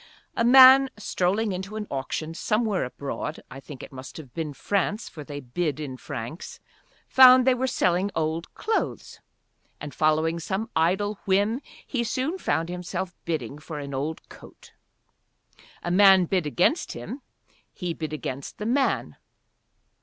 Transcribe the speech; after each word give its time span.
A 0.35 0.43
man 0.43 0.89
strolling 0.97 1.51
into 1.51 1.75
an 1.75 1.85
auction 1.91 2.33
somewhere 2.33 2.85
abroad, 2.85 3.41
I 3.51 3.59
think 3.59 3.83
it 3.83 3.91
must 3.91 4.17
have 4.17 4.33
been 4.33 4.51
France, 4.51 5.07
for 5.07 5.23
they 5.23 5.39
bid 5.39 5.79
in 5.79 5.95
francs, 5.95 6.59
found 7.07 7.45
they 7.45 7.53
were 7.53 7.67
selling 7.67 8.09
old 8.15 8.51
clothes. 8.55 9.19
And 9.79 9.93
following 9.93 10.39
some 10.39 10.71
idle 10.75 11.19
whim 11.25 11.61
he 11.85 12.03
soon 12.03 12.39
found 12.39 12.67
himself 12.67 13.13
bidding 13.25 13.59
for 13.59 13.77
an 13.77 13.93
old 13.93 14.27
coat. 14.27 14.73
A 15.83 15.91
man 15.91 16.25
bid 16.25 16.47
against 16.47 16.93
him, 16.93 17.21
he 17.71 17.93
bid 17.93 18.11
against 18.11 18.57
the 18.57 18.65
man. 18.65 19.17